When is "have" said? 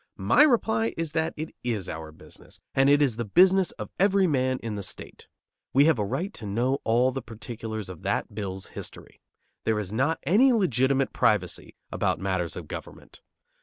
5.85-5.99